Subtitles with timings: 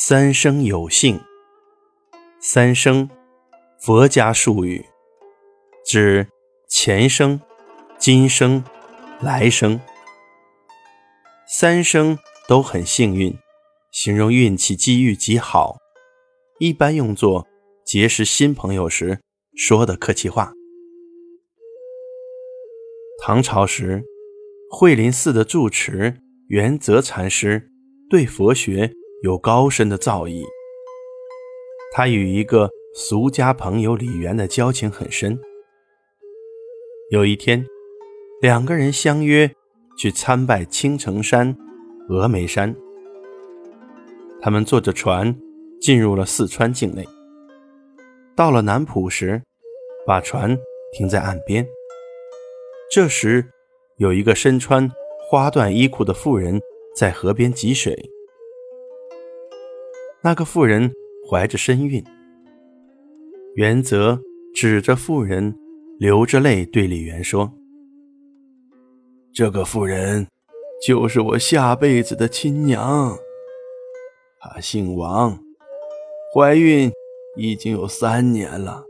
[0.00, 1.20] 三生有幸。
[2.40, 3.10] 三生，
[3.80, 4.86] 佛家术语，
[5.84, 6.28] 指
[6.68, 7.40] 前生、
[7.98, 8.62] 今生、
[9.20, 9.80] 来生。
[11.48, 12.16] 三生
[12.46, 13.36] 都很幸运，
[13.90, 15.78] 形容运气机遇极好，
[16.60, 17.48] 一般用作
[17.84, 19.18] 结识新朋友时
[19.56, 20.52] 说的客气话。
[23.20, 24.04] 唐朝时，
[24.70, 27.68] 惠林寺的住持元泽禅师
[28.08, 28.92] 对佛学。
[29.22, 30.44] 有高深的造诣。
[31.92, 35.38] 他与一个俗家朋友李元的交情很深。
[37.10, 37.66] 有一天，
[38.40, 39.50] 两个人相约
[39.98, 41.56] 去参拜青城山、
[42.08, 42.74] 峨眉山。
[44.40, 45.34] 他们坐着船
[45.80, 47.04] 进入了四川境内。
[48.36, 49.42] 到了南浦时，
[50.06, 50.56] 把船
[50.92, 51.66] 停在岸边。
[52.92, 53.44] 这时，
[53.96, 54.88] 有一个身穿
[55.28, 56.60] 花缎衣裤的妇人
[56.94, 57.98] 在河边汲水。
[60.28, 60.92] 那个妇人
[61.26, 62.04] 怀着身孕，
[63.54, 64.20] 元泽
[64.54, 65.56] 指着妇人，
[65.98, 67.50] 流着泪对李元说
[69.32, 70.26] ：“这个妇人
[70.86, 73.16] 就是我下辈子的亲娘，
[74.38, 75.42] 她姓王，
[76.34, 76.92] 怀孕
[77.38, 78.84] 已经有三年了，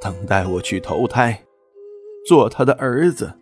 [0.00, 1.44] 等待我去投胎，
[2.24, 3.32] 做她的儿子。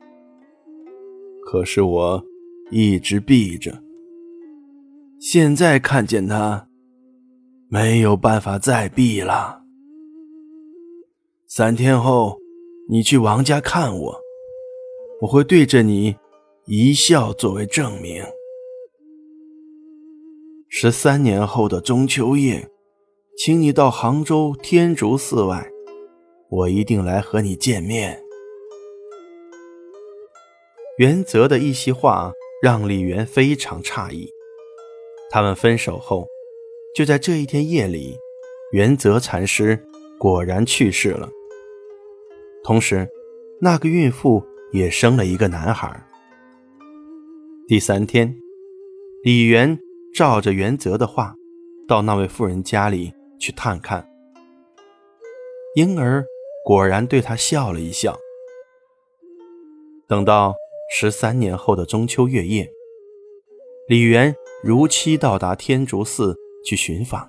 [1.45, 2.25] 可是我
[2.71, 3.83] 一直避着，
[5.21, 6.69] 现在看见她。”
[7.73, 9.62] 没有办法再避了。
[11.47, 12.37] 三天后，
[12.91, 14.20] 你去王家看我，
[15.23, 16.14] 我会对着你
[16.67, 18.23] 一笑作为证明。
[20.69, 22.69] 十三年后的中秋夜，
[23.39, 25.67] 请你到杭州天竺寺外，
[26.51, 28.23] 我一定来和你见面。
[30.98, 34.29] 袁泽的一席话让李元非常诧异。
[35.31, 36.29] 他们分手后。
[36.95, 38.19] 就在这一天夜里，
[38.73, 39.83] 元泽禅师
[40.19, 41.27] 果然去世了。
[42.63, 43.08] 同时，
[43.63, 46.07] 那个孕妇也生了一个男孩。
[47.67, 48.36] 第三天，
[49.23, 49.79] 李元
[50.14, 51.35] 照着元泽的话，
[51.89, 53.11] 到那位妇人家里
[53.41, 54.07] 去探看。
[55.77, 56.23] 婴儿
[56.63, 58.19] 果然对他笑了一笑。
[60.07, 60.55] 等到
[60.95, 62.70] 十三年后的中秋月夜，
[63.89, 66.36] 李元如期到达天竺寺。
[66.64, 67.28] 去寻访，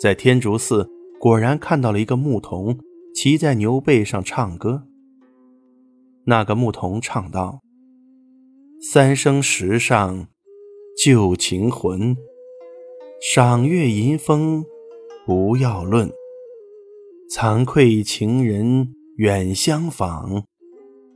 [0.00, 0.90] 在天竺寺
[1.20, 2.78] 果然看到了一个牧童
[3.14, 4.84] 骑在牛背上唱歌。
[6.24, 7.60] 那个牧童唱道
[8.80, 10.26] ：“三生石上
[11.02, 12.16] 旧情魂，
[13.20, 14.64] 赏月吟风
[15.26, 16.10] 不要论。
[17.30, 20.44] 惭愧情人远相访，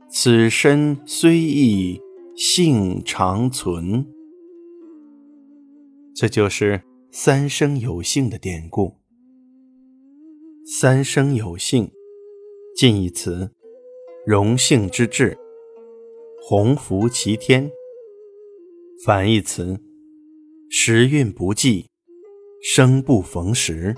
[0.09, 2.01] 此身虽异
[2.35, 4.05] 性长存。”
[6.19, 6.81] 这就是
[7.13, 8.97] “三生有幸”的典故。
[10.67, 11.89] “三生有幸”
[12.75, 13.49] 近义词：
[14.25, 15.37] 荣幸之至，
[16.41, 17.69] 鸿福齐天；
[19.05, 19.79] 反义词：
[20.69, 21.85] 时运不济，
[22.61, 23.95] 生不逢时。